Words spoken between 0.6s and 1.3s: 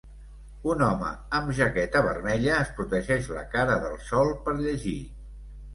Un home